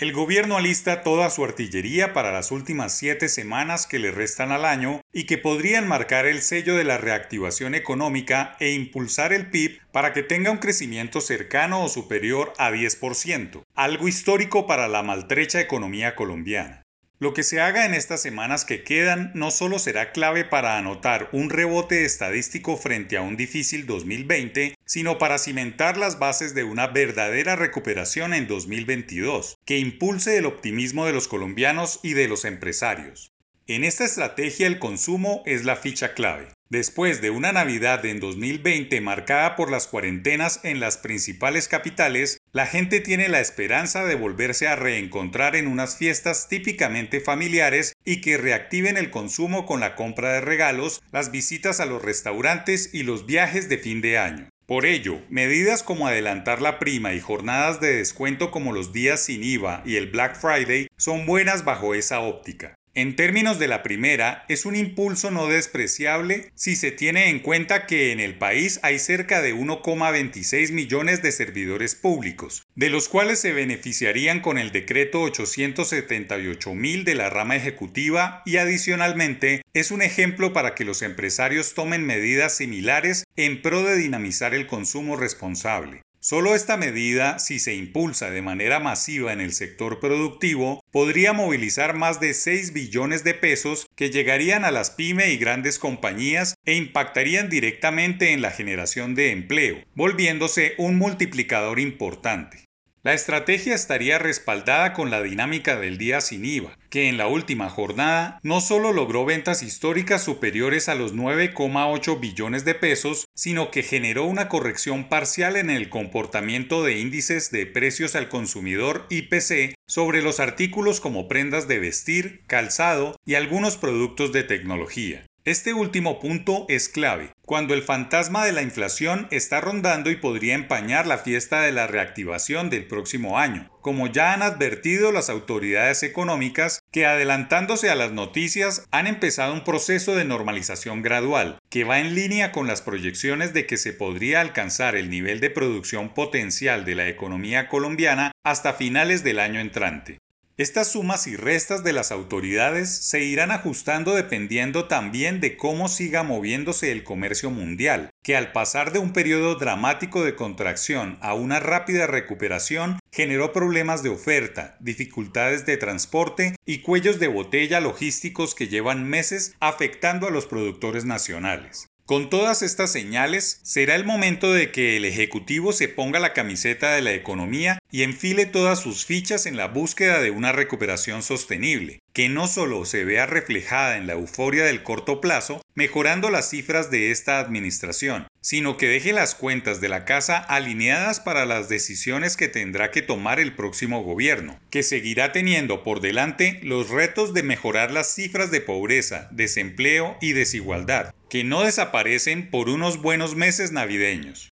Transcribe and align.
El 0.00 0.14
gobierno 0.14 0.56
alista 0.56 1.02
toda 1.02 1.28
su 1.28 1.44
artillería 1.44 2.14
para 2.14 2.32
las 2.32 2.52
últimas 2.52 2.96
siete 2.96 3.28
semanas 3.28 3.86
que 3.86 3.98
le 3.98 4.10
restan 4.10 4.50
al 4.50 4.64
año 4.64 5.02
y 5.12 5.24
que 5.24 5.36
podrían 5.36 5.86
marcar 5.86 6.24
el 6.24 6.40
sello 6.40 6.74
de 6.74 6.84
la 6.84 6.96
reactivación 6.96 7.74
económica 7.74 8.56
e 8.60 8.72
impulsar 8.72 9.34
el 9.34 9.50
PIB 9.50 9.78
para 9.92 10.14
que 10.14 10.22
tenga 10.22 10.52
un 10.52 10.56
crecimiento 10.56 11.20
cercano 11.20 11.84
o 11.84 11.90
superior 11.90 12.54
a 12.56 12.70
10%, 12.70 13.62
algo 13.74 14.08
histórico 14.08 14.66
para 14.66 14.88
la 14.88 15.02
maltrecha 15.02 15.60
economía 15.60 16.16
colombiana. 16.16 16.80
Lo 17.22 17.34
que 17.34 17.42
se 17.42 17.60
haga 17.60 17.84
en 17.84 17.92
estas 17.92 18.22
semanas 18.22 18.64
que 18.64 18.82
quedan 18.82 19.30
no 19.34 19.50
solo 19.50 19.78
será 19.78 20.10
clave 20.10 20.46
para 20.46 20.78
anotar 20.78 21.28
un 21.32 21.50
rebote 21.50 22.06
estadístico 22.06 22.78
frente 22.78 23.18
a 23.18 23.20
un 23.20 23.36
difícil 23.36 23.84
2020, 23.84 24.74
sino 24.86 25.18
para 25.18 25.36
cimentar 25.36 25.98
las 25.98 26.18
bases 26.18 26.54
de 26.54 26.64
una 26.64 26.86
verdadera 26.86 27.56
recuperación 27.56 28.32
en 28.32 28.48
2022, 28.48 29.58
que 29.66 29.78
impulse 29.78 30.38
el 30.38 30.46
optimismo 30.46 31.04
de 31.04 31.12
los 31.12 31.28
colombianos 31.28 32.00
y 32.02 32.14
de 32.14 32.26
los 32.26 32.46
empresarios. 32.46 33.34
En 33.66 33.84
esta 33.84 34.06
estrategia 34.06 34.66
el 34.66 34.78
consumo 34.78 35.42
es 35.44 35.66
la 35.66 35.76
ficha 35.76 36.14
clave. 36.14 36.48
Después 36.70 37.20
de 37.20 37.30
una 37.30 37.52
Navidad 37.52 38.04
en 38.06 38.18
2020 38.18 39.00
marcada 39.02 39.56
por 39.56 39.70
las 39.70 39.86
cuarentenas 39.86 40.60
en 40.62 40.80
las 40.80 40.96
principales 40.96 41.68
capitales, 41.68 42.39
la 42.52 42.66
gente 42.66 43.00
tiene 43.00 43.28
la 43.28 43.40
esperanza 43.40 44.04
de 44.04 44.16
volverse 44.16 44.66
a 44.66 44.74
reencontrar 44.74 45.54
en 45.54 45.68
unas 45.68 45.96
fiestas 45.96 46.48
típicamente 46.48 47.20
familiares 47.20 47.94
y 48.04 48.20
que 48.20 48.38
reactiven 48.38 48.96
el 48.96 49.10
consumo 49.10 49.66
con 49.66 49.78
la 49.78 49.94
compra 49.94 50.32
de 50.32 50.40
regalos, 50.40 51.00
las 51.12 51.30
visitas 51.30 51.78
a 51.78 51.86
los 51.86 52.02
restaurantes 52.02 52.90
y 52.92 53.04
los 53.04 53.24
viajes 53.24 53.68
de 53.68 53.78
fin 53.78 54.00
de 54.00 54.18
año. 54.18 54.48
Por 54.66 54.86
ello, 54.86 55.20
medidas 55.28 55.82
como 55.82 56.06
adelantar 56.06 56.60
la 56.60 56.78
prima 56.78 57.12
y 57.12 57.20
jornadas 57.20 57.80
de 57.80 57.96
descuento 57.96 58.50
como 58.50 58.72
los 58.72 58.92
días 58.92 59.20
sin 59.20 59.42
IVA 59.44 59.82
y 59.84 59.96
el 59.96 60.10
Black 60.10 60.36
Friday 60.36 60.88
son 60.96 61.26
buenas 61.26 61.64
bajo 61.64 61.94
esa 61.94 62.20
óptica. 62.20 62.74
En 62.92 63.14
términos 63.14 63.60
de 63.60 63.68
la 63.68 63.84
primera, 63.84 64.44
es 64.48 64.66
un 64.66 64.74
impulso 64.74 65.30
no 65.30 65.46
despreciable 65.46 66.50
si 66.56 66.74
se 66.74 66.90
tiene 66.90 67.28
en 67.28 67.38
cuenta 67.38 67.86
que 67.86 68.10
en 68.10 68.18
el 68.18 68.36
país 68.36 68.80
hay 68.82 68.98
cerca 68.98 69.40
de 69.40 69.54
1,26 69.54 70.72
millones 70.72 71.22
de 71.22 71.30
servidores 71.30 71.94
públicos, 71.94 72.66
de 72.74 72.90
los 72.90 73.08
cuales 73.08 73.38
se 73.38 73.52
beneficiarían 73.52 74.40
con 74.40 74.58
el 74.58 74.72
decreto 74.72 75.22
878 75.22 76.74
mil 76.74 77.04
de 77.04 77.14
la 77.14 77.30
rama 77.30 77.54
ejecutiva 77.54 78.42
y 78.44 78.56
adicionalmente 78.56 79.62
es 79.72 79.92
un 79.92 80.02
ejemplo 80.02 80.52
para 80.52 80.74
que 80.74 80.84
los 80.84 81.02
empresarios 81.02 81.74
tomen 81.74 82.04
medidas 82.04 82.56
similares 82.56 83.24
en 83.36 83.62
pro 83.62 83.84
de 83.84 83.96
dinamizar 83.96 84.52
el 84.52 84.66
consumo 84.66 85.16
responsable. 85.16 86.02
Solo 86.22 86.54
esta 86.54 86.76
medida, 86.76 87.38
si 87.38 87.58
se 87.58 87.74
impulsa 87.74 88.30
de 88.30 88.42
manera 88.42 88.78
masiva 88.78 89.32
en 89.32 89.40
el 89.40 89.54
sector 89.54 90.00
productivo, 90.00 90.84
podría 90.90 91.32
movilizar 91.32 91.96
más 91.96 92.20
de 92.20 92.34
6 92.34 92.74
billones 92.74 93.24
de 93.24 93.32
pesos 93.32 93.86
que 93.96 94.10
llegarían 94.10 94.66
a 94.66 94.70
las 94.70 94.90
pyme 94.90 95.30
y 95.30 95.38
grandes 95.38 95.78
compañías 95.78 96.56
e 96.66 96.74
impactarían 96.74 97.48
directamente 97.48 98.34
en 98.34 98.42
la 98.42 98.50
generación 98.50 99.14
de 99.14 99.30
empleo, 99.30 99.78
volviéndose 99.94 100.74
un 100.76 100.98
multiplicador 100.98 101.80
importante. 101.80 102.69
La 103.02 103.14
estrategia 103.14 103.74
estaría 103.74 104.18
respaldada 104.18 104.92
con 104.92 105.10
la 105.10 105.22
dinámica 105.22 105.80
del 105.80 105.96
día 105.96 106.20
sin 106.20 106.44
IVA, 106.44 106.76
que 106.90 107.08
en 107.08 107.16
la 107.16 107.28
última 107.28 107.70
jornada 107.70 108.38
no 108.42 108.60
solo 108.60 108.92
logró 108.92 109.24
ventas 109.24 109.62
históricas 109.62 110.22
superiores 110.22 110.90
a 110.90 110.94
los 110.94 111.14
9,8 111.14 112.20
billones 112.20 112.66
de 112.66 112.74
pesos, 112.74 113.24
sino 113.34 113.70
que 113.70 113.82
generó 113.82 114.24
una 114.24 114.50
corrección 114.50 115.08
parcial 115.08 115.56
en 115.56 115.70
el 115.70 115.88
comportamiento 115.88 116.84
de 116.84 116.98
índices 116.98 117.50
de 117.50 117.64
precios 117.64 118.16
al 118.16 118.28
consumidor 118.28 119.06
IPC 119.08 119.76
sobre 119.86 120.20
los 120.20 120.38
artículos 120.38 121.00
como 121.00 121.26
prendas 121.26 121.68
de 121.68 121.78
vestir, 121.78 122.42
calzado 122.46 123.16
y 123.24 123.34
algunos 123.34 123.78
productos 123.78 124.30
de 124.32 124.42
tecnología. 124.42 125.24
Este 125.50 125.74
último 125.74 126.20
punto 126.20 126.64
es 126.68 126.88
clave, 126.88 127.32
cuando 127.44 127.74
el 127.74 127.82
fantasma 127.82 128.46
de 128.46 128.52
la 128.52 128.62
inflación 128.62 129.26
está 129.32 129.60
rondando 129.60 130.08
y 130.08 130.14
podría 130.14 130.54
empañar 130.54 131.08
la 131.08 131.18
fiesta 131.18 131.62
de 131.62 131.72
la 131.72 131.88
reactivación 131.88 132.70
del 132.70 132.86
próximo 132.86 133.36
año, 133.36 133.68
como 133.80 134.06
ya 134.06 134.32
han 134.32 134.42
advertido 134.42 135.10
las 135.10 135.28
autoridades 135.28 136.04
económicas 136.04 136.78
que 136.92 137.04
adelantándose 137.04 137.90
a 137.90 137.96
las 137.96 138.12
noticias 138.12 138.86
han 138.92 139.08
empezado 139.08 139.52
un 139.52 139.64
proceso 139.64 140.14
de 140.14 140.24
normalización 140.24 141.02
gradual, 141.02 141.58
que 141.68 141.82
va 141.82 141.98
en 141.98 142.14
línea 142.14 142.52
con 142.52 142.68
las 142.68 142.80
proyecciones 142.80 143.52
de 143.52 143.66
que 143.66 143.76
se 143.76 143.92
podría 143.92 144.42
alcanzar 144.42 144.94
el 144.94 145.10
nivel 145.10 145.40
de 145.40 145.50
producción 145.50 146.14
potencial 146.14 146.84
de 146.84 146.94
la 146.94 147.08
economía 147.08 147.66
colombiana 147.66 148.30
hasta 148.44 148.72
finales 148.72 149.24
del 149.24 149.40
año 149.40 149.58
entrante. 149.58 150.20
Estas 150.60 150.92
sumas 150.92 151.26
y 151.26 151.36
restas 151.36 151.84
de 151.84 151.94
las 151.94 152.12
autoridades 152.12 152.90
se 152.90 153.24
irán 153.24 153.50
ajustando 153.50 154.14
dependiendo 154.14 154.88
también 154.88 155.40
de 155.40 155.56
cómo 155.56 155.88
siga 155.88 156.22
moviéndose 156.22 156.92
el 156.92 157.02
comercio 157.02 157.50
mundial, 157.50 158.10
que 158.22 158.36
al 158.36 158.52
pasar 158.52 158.92
de 158.92 158.98
un 158.98 159.14
periodo 159.14 159.54
dramático 159.54 160.22
de 160.22 160.36
contracción 160.36 161.16
a 161.22 161.32
una 161.32 161.60
rápida 161.60 162.06
recuperación 162.06 162.98
generó 163.10 163.54
problemas 163.54 164.02
de 164.02 164.10
oferta, 164.10 164.76
dificultades 164.80 165.64
de 165.64 165.78
transporte 165.78 166.56
y 166.66 166.82
cuellos 166.82 167.18
de 167.18 167.28
botella 167.28 167.80
logísticos 167.80 168.54
que 168.54 168.68
llevan 168.68 169.08
meses 169.08 169.54
afectando 169.60 170.26
a 170.26 170.30
los 170.30 170.44
productores 170.44 171.06
nacionales. 171.06 171.86
Con 172.04 172.28
todas 172.28 172.60
estas 172.60 172.92
señales, 172.92 173.60
será 173.62 173.94
el 173.94 174.04
momento 174.04 174.52
de 174.52 174.72
que 174.72 174.98
el 174.98 175.06
Ejecutivo 175.06 175.72
se 175.72 175.88
ponga 175.88 176.20
la 176.20 176.34
camiseta 176.34 176.92
de 176.92 177.00
la 177.00 177.12
economía 177.12 177.78
y 177.90 178.02
enfile 178.02 178.46
todas 178.46 178.80
sus 178.80 179.04
fichas 179.04 179.46
en 179.46 179.56
la 179.56 179.68
búsqueda 179.68 180.20
de 180.20 180.30
una 180.30 180.52
recuperación 180.52 181.22
sostenible, 181.22 182.00
que 182.12 182.28
no 182.28 182.46
solo 182.46 182.84
se 182.84 183.04
vea 183.04 183.26
reflejada 183.26 183.96
en 183.96 184.06
la 184.06 184.14
euforia 184.14 184.64
del 184.64 184.82
corto 184.82 185.20
plazo, 185.20 185.62
mejorando 185.74 186.30
las 186.30 186.50
cifras 186.50 186.90
de 186.90 187.10
esta 187.10 187.38
administración, 187.38 188.26
sino 188.40 188.76
que 188.76 188.88
deje 188.88 189.12
las 189.12 189.34
cuentas 189.34 189.80
de 189.80 189.88
la 189.88 190.04
casa 190.04 190.38
alineadas 190.38 191.20
para 191.20 191.46
las 191.46 191.68
decisiones 191.68 192.36
que 192.36 192.48
tendrá 192.48 192.90
que 192.90 193.02
tomar 193.02 193.40
el 193.40 193.54
próximo 193.54 194.02
gobierno, 194.02 194.58
que 194.70 194.82
seguirá 194.82 195.32
teniendo 195.32 195.82
por 195.82 196.00
delante 196.00 196.60
los 196.62 196.90
retos 196.90 197.34
de 197.34 197.42
mejorar 197.42 197.90
las 197.90 198.14
cifras 198.14 198.50
de 198.50 198.60
pobreza, 198.60 199.28
desempleo 199.30 200.16
y 200.20 200.32
desigualdad, 200.32 201.14
que 201.28 201.44
no 201.44 201.62
desaparecen 201.62 202.50
por 202.50 202.68
unos 202.68 203.00
buenos 203.00 203.36
meses 203.36 203.72
navideños. 203.72 204.50